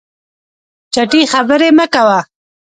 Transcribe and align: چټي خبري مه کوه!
چټي 0.93 1.21
خبري 1.31 1.69
مه 1.77 1.85
کوه! 1.93 2.19